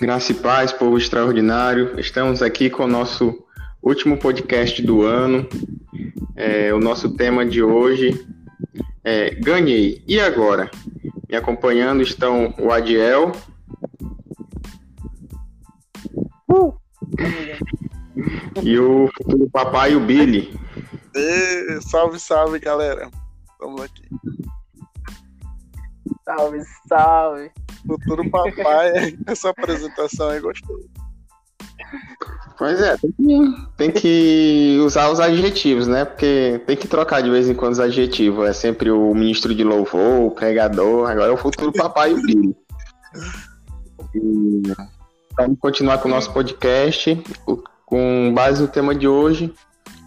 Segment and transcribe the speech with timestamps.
[0.00, 1.98] Graça e paz, povo extraordinário.
[1.98, 3.44] Estamos aqui com o nosso
[3.82, 5.48] último podcast do ano.
[6.34, 8.26] É, o nosso tema de hoje
[9.04, 10.02] é Ganhei.
[10.08, 10.70] E agora?
[11.28, 13.32] Me acompanhando estão o Adiel.
[16.50, 16.74] Uh!
[18.62, 20.58] e o futuro papai, o Billy.
[21.14, 23.10] E, salve, salve, galera.
[23.60, 24.08] Vamos aqui.
[26.24, 27.52] Salve, salve.
[27.92, 30.76] Futuro papai, essa apresentação aí gostei.
[32.56, 36.04] Pois é, tem que, tem que, usar os adjetivos, né?
[36.06, 38.48] Porque tem que trocar de vez em quando os adjetivos.
[38.48, 42.56] É sempre o ministro de louvor, o pregador, agora é o futuro papai e filho.
[45.36, 47.22] Vamos continuar com o nosso podcast,
[47.84, 49.52] com base no tema de hoje,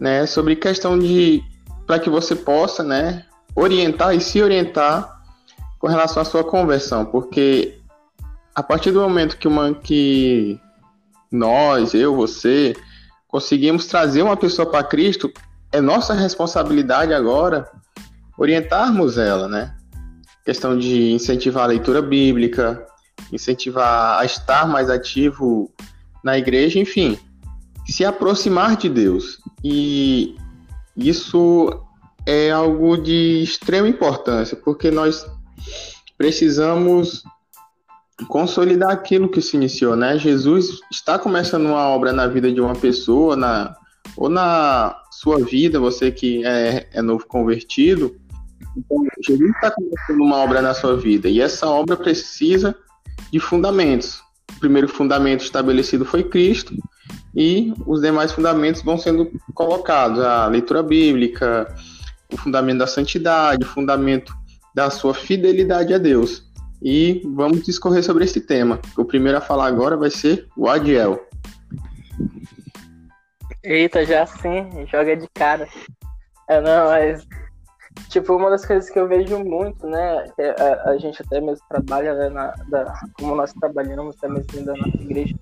[0.00, 0.24] né?
[0.24, 1.42] Sobre questão de.
[1.86, 3.24] para que você possa, né?
[3.54, 5.15] Orientar e se orientar
[5.86, 7.78] com relação à sua conversão, porque
[8.52, 10.58] a partir do momento que, uma, que
[11.30, 12.74] nós, eu, você,
[13.28, 15.32] conseguimos trazer uma pessoa para Cristo,
[15.70, 17.70] é nossa responsabilidade agora
[18.36, 19.76] orientarmos ela, né?
[20.44, 22.84] Questão de incentivar a leitura bíblica,
[23.32, 25.72] incentivar a estar mais ativo
[26.24, 27.16] na igreja, enfim,
[27.86, 29.38] se aproximar de Deus.
[29.62, 30.34] E
[30.96, 31.80] isso
[32.26, 35.24] é algo de extrema importância, porque nós
[36.16, 37.22] precisamos
[38.28, 40.18] consolidar aquilo que se iniciou, né?
[40.18, 43.76] Jesus está começando uma obra na vida de uma pessoa, na,
[44.16, 48.16] ou na sua vida, você que é, é novo convertido.
[48.76, 52.74] Então, Jesus está começando uma obra na sua vida e essa obra precisa
[53.30, 54.22] de fundamentos.
[54.56, 56.74] O primeiro fundamento estabelecido foi Cristo
[57.34, 61.66] e os demais fundamentos vão sendo colocados: a leitura bíblica,
[62.32, 64.32] o fundamento da santidade, o fundamento
[64.76, 66.44] da sua fidelidade a Deus.
[66.82, 68.78] E vamos discorrer sobre esse tema.
[68.94, 71.26] O primeiro a falar agora vai ser o Adiel.
[73.64, 75.66] Eita, já sim, joga de cara.
[76.46, 77.26] É, não, mas.
[78.10, 80.26] Tipo, uma das coisas que eu vejo muito, né?
[80.38, 84.62] É a, a gente até mesmo trabalha, né, na, da, como nós trabalhamos até mesmo
[84.66, 85.34] da nossa igreja,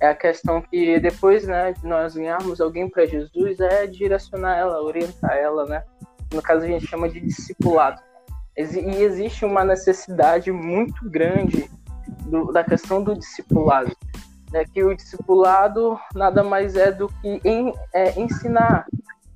[0.00, 4.82] é a questão que depois, né, de nós ganharmos alguém para Jesus, é direcionar ela,
[4.82, 5.82] orientar ela, né?
[6.34, 8.04] No caso, a gente chama de discipulado.
[8.56, 11.70] E existe uma necessidade muito grande
[12.24, 13.94] do, da questão do discipulado.
[14.50, 14.64] Né?
[14.72, 18.86] Que o discipulado nada mais é do que em, é, ensinar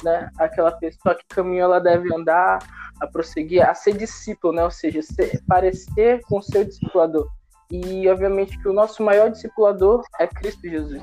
[0.03, 0.30] né?
[0.38, 2.59] aquela pessoa que caminho ela deve andar,
[3.00, 4.64] a prosseguir, a ser discípulo, né?
[4.64, 7.28] ou seja, ser, parecer com o seu discipulador.
[7.70, 11.03] E obviamente que o nosso maior discipulador é Cristo Jesus.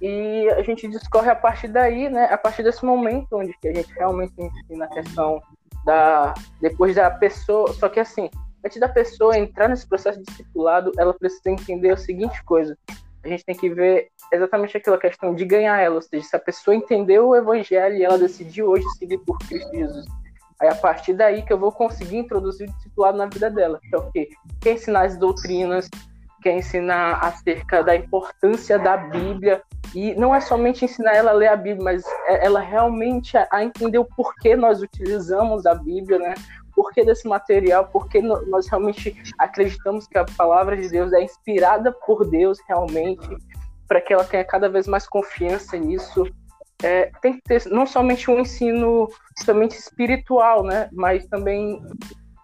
[0.00, 2.24] E a gente discorre a partir daí, né?
[2.24, 5.42] A partir desse momento onde que a gente realmente ensina a questão
[5.84, 8.30] da depois da pessoa, só que assim,
[8.64, 12.76] antes da pessoa entrar nesse processo de discipulado, ela precisa entender a seguinte coisa.
[13.22, 16.38] A gente tem que ver exatamente aquela questão de ganhar ela, ou seja, se a
[16.38, 20.06] pessoa entendeu o evangelho e ela decidiu hoje seguir por Cristo Jesus.
[20.60, 23.80] Aí a partir daí que eu vou conseguir introduzir o discipulado na vida dela.
[23.82, 24.28] Que é o quê?
[24.60, 25.88] Quer ensinar as doutrinas,
[26.42, 29.62] quer ensinar acerca da importância da Bíblia,
[29.94, 33.64] e não é somente ensinar ela a ler a Bíblia, mas é ela realmente a
[33.64, 36.34] entender o porquê nós utilizamos a Bíblia, né?
[36.74, 42.24] Porquê desse material, porque nós realmente acreditamos que a palavra de Deus é inspirada por
[42.28, 43.28] Deus realmente,
[43.88, 46.24] para que ela tenha cada vez mais confiança nisso.
[46.82, 49.08] É, tem que ter não somente um ensino
[49.44, 50.88] somente espiritual, né?
[50.92, 51.82] Mas também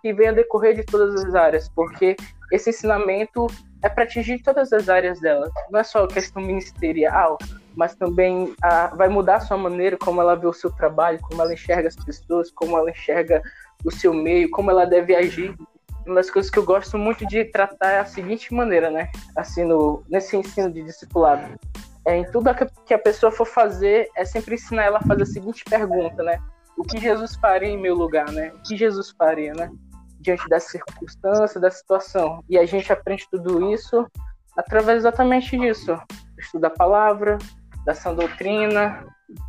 [0.03, 2.17] que venha decorrer de todas as áreas, porque
[2.53, 3.47] esse ensinamento
[3.87, 5.51] é para atingir todas as áreas dela.
[5.71, 7.39] Não é só questão ministerial,
[7.75, 11.41] mas também a, vai mudar a sua maneira como ela vê o seu trabalho, como
[11.41, 13.43] ela enxerga as pessoas, como ela enxerga
[13.85, 15.57] o seu meio, como ela deve agir.
[16.05, 19.11] Uma das coisas que eu gosto muito de tratar é a seguinte maneira, né?
[19.37, 21.59] Assim, no, nesse ensino de discipulado.
[22.05, 22.51] É, em tudo
[22.85, 26.41] que a pessoa for fazer, é sempre ensinar ela a fazer a seguinte pergunta, né?
[26.77, 28.53] O que Jesus faria em meu lugar, né?
[28.55, 29.71] O que Jesus faria, né?
[30.27, 32.43] Diante da circunstância, da situação.
[32.49, 34.05] E a gente aprende tudo isso
[34.57, 35.97] através exatamente disso.
[36.37, 37.39] Estuda a palavra,
[37.85, 39.07] da sã doutrina,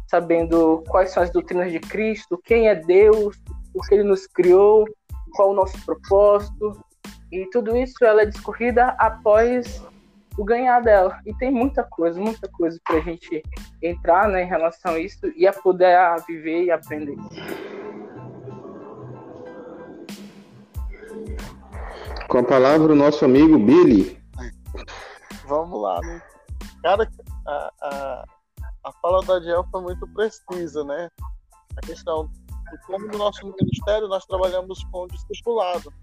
[0.07, 3.35] sabendo quais são as doutrinas de Cristo, quem é Deus,
[3.73, 4.85] por que ele nos criou,
[5.35, 6.79] qual o nosso propósito.
[7.31, 9.83] E tudo isso ela é discorrida após
[10.37, 11.19] o ganhar dela.
[11.25, 13.41] E tem muita coisa, muita coisa para a gente
[13.81, 15.97] entrar né, em relação a isso e a poder
[16.27, 17.17] viver e aprender.
[22.29, 24.21] Com a palavra, o nosso amigo Billy.
[25.47, 26.21] Vamos lá, né?
[26.83, 27.09] Cara,
[27.47, 28.25] a, a,
[28.83, 31.09] a fala da Adiel foi muito precisa, né?
[31.77, 35.93] A questão de como no nosso ministério nós trabalhamos com o discipulado.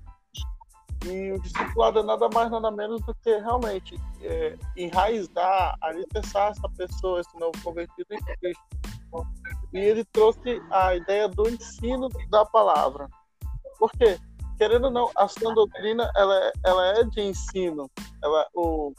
[1.05, 6.69] E o discipulado é nada mais, nada menos do que realmente é, enraizar, alicerçar essa
[6.71, 8.65] pessoa, esse novo convertido em Cristo.
[9.75, 13.11] E ele trouxe a ideia do ensino da palavra.
[13.79, 14.19] Por quê?
[14.56, 17.91] Querendo ou não, a sua doutrina ela, é, ela é de ensino.
[18.23, 18.93] Ela, o,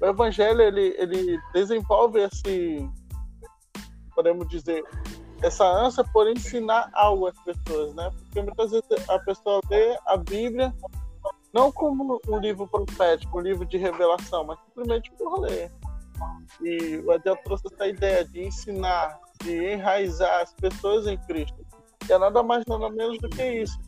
[0.00, 2.88] o evangelho ele, ele desenvolve esse,
[4.14, 4.84] podemos dizer,
[5.42, 8.10] essa ânsia por ensinar algo às pessoas, né?
[8.20, 10.74] Porque muitas vezes a pessoa lê a Bíblia
[11.52, 15.72] não como um livro profético, um livro de revelação, mas simplesmente por ler.
[16.62, 21.58] E o Adel trouxe essa ideia de ensinar, de enraizar as pessoas em Cristo.
[22.06, 23.78] Que é nada mais, nada menos do que isso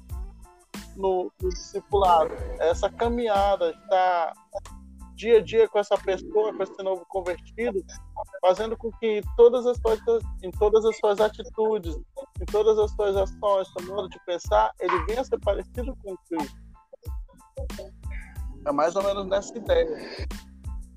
[0.97, 2.33] no, no discipulado.
[2.59, 4.33] Essa caminhada, estar
[5.23, 7.85] dia a dia com essa pessoa, com esse novo convertido,
[8.41, 10.01] fazendo com que todas as suas,
[10.43, 11.95] em todas as suas atitudes,
[12.41, 16.61] em todas as suas ações, seu modo de pensar, ele venha ser parecido com Cristo.
[18.67, 19.89] É mais ou menos nessa ideia.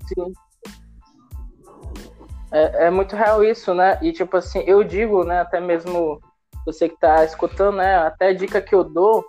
[0.08, 0.32] Sim.
[2.52, 3.98] É, é muito real isso, né?
[4.02, 6.20] E tipo assim, eu digo, né, até mesmo
[6.64, 9.24] você que tá escutando, né, até a dica que eu dou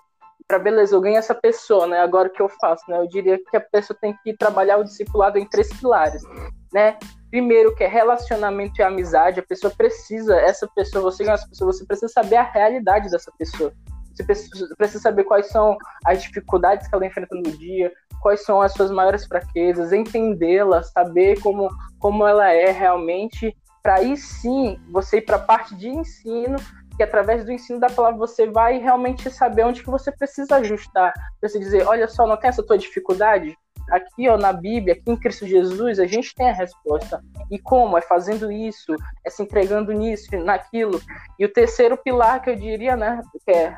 [0.48, 2.00] para beleza, eu ganho essa pessoa, né?
[2.00, 2.98] Agora o que eu faço, né?
[2.98, 6.24] Eu diria que a pessoa tem que trabalhar o discipulado em três pilares,
[6.72, 6.98] né?
[7.30, 9.42] Primeiro, que é relacionamento e amizade.
[9.42, 13.32] A pessoa precisa, essa pessoa, você ganha essa pessoa, você precisa saber a realidade dessa
[13.38, 13.74] pessoa.
[14.16, 17.92] Você precisa saber quais são as dificuldades que ela enfrenta no dia,
[18.22, 21.70] quais são as suas maiores fraquezas, entendê-la, saber como,
[22.00, 26.56] como ela é realmente, para aí sim você ir para a parte de ensino,
[26.98, 31.14] que através do ensino da palavra você vai realmente saber onde que você precisa ajustar.
[31.42, 33.56] Você dizer, olha só, não tem essa tua dificuldade?
[33.92, 37.24] Aqui, ó, na Bíblia, aqui em Cristo Jesus, a gente tem a resposta.
[37.50, 37.98] E como?
[37.98, 41.00] É fazendo isso, é se entregando nisso, naquilo.
[41.40, 43.78] E o terceiro pilar que eu diria, né, que é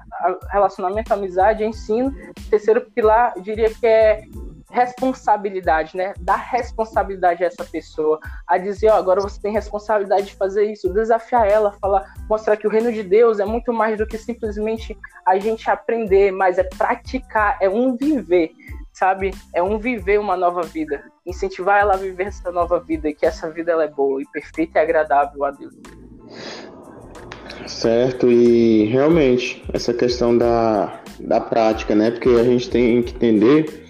[0.49, 2.09] relacionamento, amizade, ensino.
[2.09, 4.23] O terceiro pilar, eu diria que é
[4.69, 6.13] responsabilidade, né?
[6.19, 10.93] Dar responsabilidade a essa pessoa, a dizer, ó, agora você tem responsabilidade de fazer isso,
[10.93, 14.97] desafiar ela, falar, mostrar que o reino de Deus é muito mais do que simplesmente
[15.25, 18.51] a gente aprender, mas é praticar, é um viver,
[18.93, 19.33] sabe?
[19.53, 23.25] É um viver uma nova vida, incentivar ela a viver essa nova vida e que
[23.25, 25.73] essa vida ela é boa e perfeita e agradável a Deus.
[27.65, 32.11] Certo, e realmente essa questão da, da prática, né?
[32.11, 33.88] Porque a gente tem que entender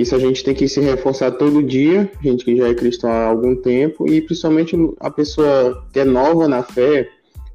[0.00, 3.26] isso a gente tem que se reforçar todo dia, gente que já é cristão há
[3.26, 7.08] algum tempo, e principalmente a pessoa que é nova na fé,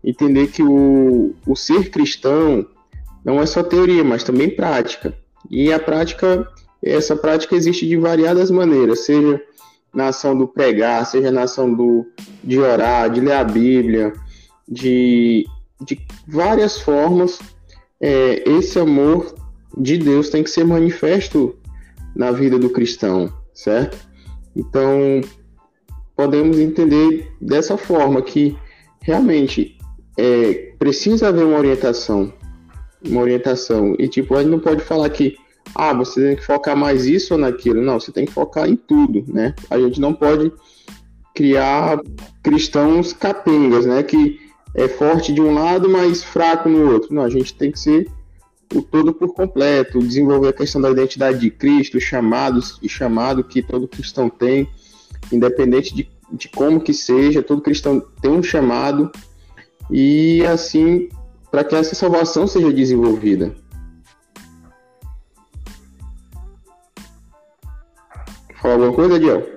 [0.04, 2.66] entender que o, o ser cristão
[3.24, 5.14] não é só teoria, mas também prática.
[5.50, 6.46] E a prática,
[6.84, 9.42] essa prática existe de variadas maneiras, seja
[9.94, 12.06] na ação do pregar, seja na ação do,
[12.44, 14.12] de orar, de ler a Bíblia,
[14.68, 15.46] de,
[15.80, 15.98] de
[16.28, 17.40] várias formas.
[18.02, 19.34] É, esse amor
[19.78, 21.56] de Deus tem que ser manifesto
[22.16, 23.98] na vida do cristão, certo?
[24.56, 25.22] Então,
[26.16, 28.58] podemos entender dessa forma que
[29.02, 29.78] realmente
[30.18, 32.32] é, precisa haver uma orientação,
[33.06, 33.96] uma orientação.
[33.98, 35.36] E tipo, a gente não pode falar que
[35.76, 37.82] ah, você tem que focar mais isso ou naquilo.
[37.82, 39.56] Não, você tem que focar em tudo, né?
[39.70, 40.52] A gente não pode
[41.34, 42.00] criar
[42.44, 44.04] cristãos capengas, né?
[44.04, 44.40] Que
[44.76, 47.14] é forte de um lado, mas fraco no outro.
[47.14, 48.08] Não, a gente tem que ser
[48.74, 53.62] o todo por completo, desenvolver a questão da identidade de Cristo, chamados e chamado que
[53.62, 54.70] todo cristão tem,
[55.32, 59.12] independente de, de como que seja, todo cristão tem um chamado
[59.90, 61.10] e assim
[61.52, 63.56] para que essa salvação seja desenvolvida.
[68.60, 69.54] Fala alguma coisa, Adiel?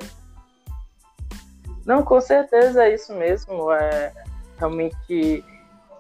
[1.87, 3.71] Não, com certeza é isso mesmo.
[3.73, 4.12] É
[4.59, 5.45] realmente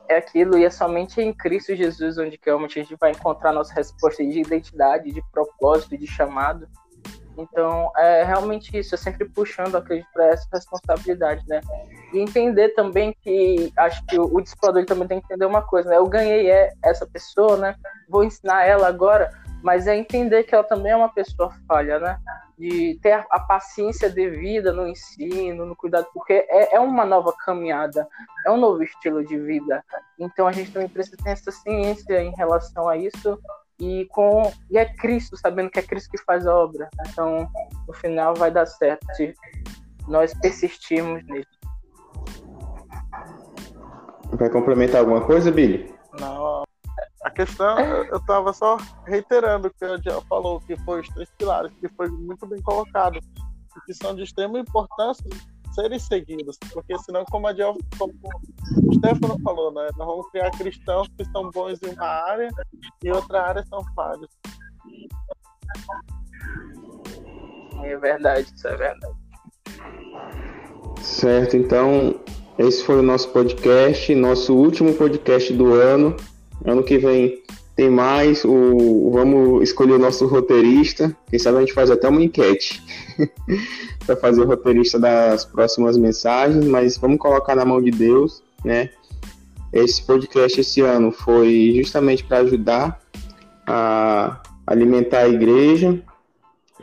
[0.08, 3.74] é aquilo e é somente em Cristo Jesus onde realmente a gente vai encontrar nossa
[3.74, 6.68] resposta de identidade, de propósito, de chamado.
[7.38, 11.60] Então, é realmente isso, é sempre puxando, acredito, para essa responsabilidade, né?
[12.12, 15.98] E entender também que, acho que o, discipulador também tem que entender uma coisa, né?
[15.98, 17.76] Eu ganhei é, essa pessoa, né?
[18.08, 19.30] Vou ensinar ela agora,
[19.66, 22.20] mas é entender que ela também é uma pessoa falha, né?
[22.56, 28.06] De ter a paciência devida no ensino, no cuidado, porque é, é uma nova caminhada,
[28.46, 29.84] é um novo estilo de vida.
[30.20, 33.36] Então a gente também precisa ter essa ciência em relação a isso
[33.80, 36.88] e com e é Cristo, sabendo que é Cristo que faz a obra.
[37.08, 37.50] Então,
[37.88, 39.34] no final vai dar certo se
[40.06, 41.58] nós persistirmos nisso.
[44.30, 45.95] Vai complementar alguma coisa, Billy?
[47.26, 51.28] A questão, eu estava só reiterando o que o Diel falou, que foi os três
[51.36, 53.18] pilares, que foi muito bem colocado,
[53.84, 55.28] que são de extrema importância
[55.74, 58.14] serem seguidos, porque senão, como a Diel, como
[58.84, 62.48] o Stefano falou, né, nós vamos criar cristãos que são bons em uma área
[63.02, 64.30] e outra área são falhos.
[67.82, 69.16] É verdade, isso é verdade.
[71.02, 72.20] Certo, então
[72.56, 76.16] esse foi o nosso podcast, nosso último podcast do ano.
[76.64, 77.42] Ano que vem
[77.76, 78.44] tem mais.
[78.44, 81.14] O, vamos escolher o nosso roteirista.
[81.28, 82.82] Quem sabe a gente faz até uma enquete
[84.06, 88.90] para fazer o roteirista das próximas mensagens, mas vamos colocar na mão de Deus, né?
[89.72, 92.98] Esse podcast esse ano foi justamente para ajudar
[93.66, 96.00] a alimentar a igreja,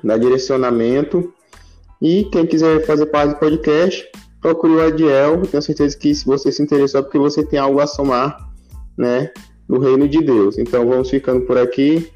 [0.04, 1.34] dar direcionamento.
[2.00, 4.08] E quem quiser fazer parte do podcast,
[4.42, 5.42] procure o Adiel.
[5.48, 8.38] Tenho certeza que se você se interessou, é porque você tem algo a somar,
[8.98, 9.32] né?
[9.68, 10.58] No reino de Deus.
[10.58, 12.12] Então vamos ficando por aqui.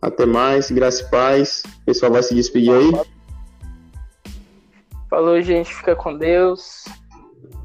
[0.00, 1.62] Até mais, graça e paz.
[1.82, 2.90] O pessoal vai se despedir aí.
[5.08, 5.74] Falou, gente.
[5.74, 6.84] Fica com Deus.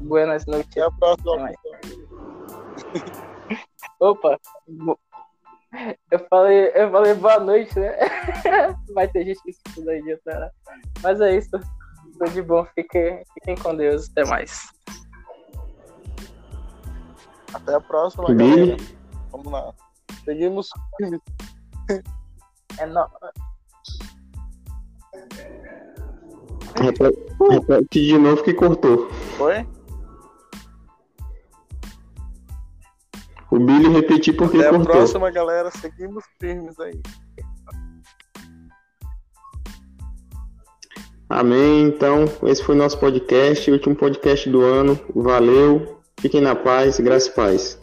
[0.00, 0.70] Buenas noites.
[0.70, 1.52] Até a próxima.
[4.00, 4.38] Opa.
[6.10, 7.96] Eu falei, eu falei boa noite, né?
[8.94, 10.50] Vai ter gente que estuda aí, tá?
[11.02, 11.50] Mas é isso.
[12.18, 12.64] Tudo de bom.
[12.74, 14.08] Fiquem, fiquem com Deus.
[14.10, 14.75] Até mais.
[17.56, 18.76] Até a próxima, galera.
[19.32, 19.72] Vamos lá.
[20.24, 20.68] Seguimos.
[22.78, 23.06] É no...
[27.48, 29.08] Repete de novo que cortou.
[29.40, 29.66] Oi?
[33.50, 34.92] O Billy repetir porque Até cortou.
[34.92, 35.70] a próxima, galera.
[35.70, 37.00] Seguimos firmes aí.
[41.30, 41.84] Amém.
[41.84, 45.00] Então, esse foi o nosso podcast, último podcast do ano.
[45.14, 45.95] Valeu.
[46.26, 47.78] Fiquem na paz, graça e paz.